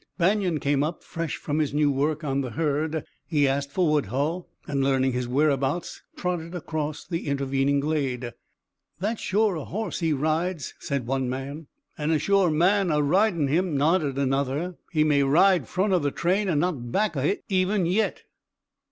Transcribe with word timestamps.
Banion 0.17 0.59
came 0.59 0.81
up, 0.81 1.03
fresh 1.03 1.35
from 1.37 1.59
his 1.59 1.75
new 1.75 1.91
work 1.91 2.23
on 2.23 2.41
the 2.41 2.49
herd. 2.49 3.05
He 3.27 3.47
asked 3.47 3.71
for 3.71 3.87
Woodhull, 3.91 4.49
and 4.65 4.83
learning 4.83 5.11
his 5.11 5.27
whereabouts 5.27 6.01
trotted 6.15 6.55
across 6.55 7.05
the 7.05 7.27
intervening 7.27 7.79
glade. 7.79 8.31
"That's 8.99 9.21
shore 9.21 9.53
a 9.57 9.63
hoss 9.63 9.99
he 9.99 10.11
rides," 10.11 10.73
said 10.79 11.05
one 11.05 11.29
man. 11.29 11.67
"An' 11.99 12.09
a 12.09 12.17
shore 12.17 12.49
man 12.49 12.89
a 12.89 12.99
ridin' 12.99 13.43
of 13.43 13.49
him," 13.49 13.77
nodded 13.77 14.17
another. 14.17 14.73
"He 14.91 15.03
may 15.03 15.21
ride 15.21 15.67
front 15.67 15.93
o' 15.93 15.99
the 15.99 16.09
train 16.09 16.49
an' 16.49 16.57
not 16.57 16.91
back 16.91 17.15
o' 17.15 17.21
hit, 17.21 17.43
even 17.47 17.85
yet." 17.85 18.23